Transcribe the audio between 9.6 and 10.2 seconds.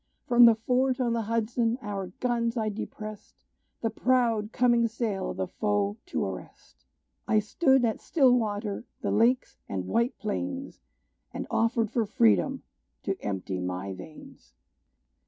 and White